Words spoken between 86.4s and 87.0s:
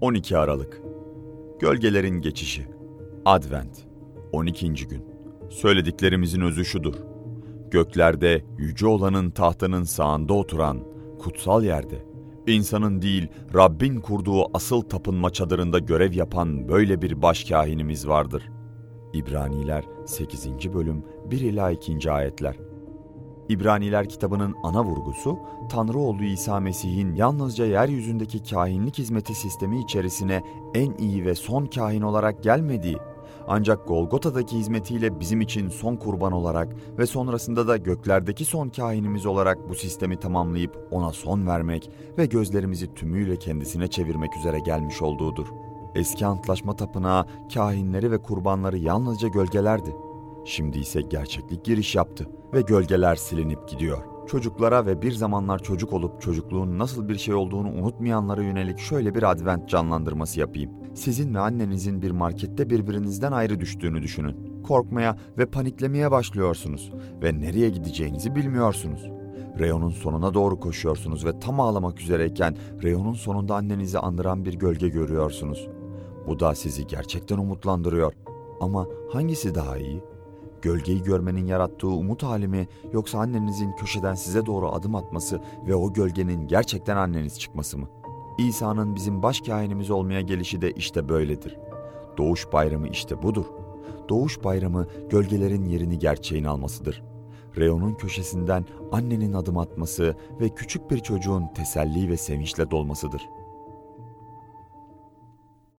gerçekten